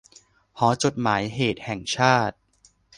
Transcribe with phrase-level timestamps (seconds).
[0.57, 2.35] หอจดหมายเหตุแห่งชาติ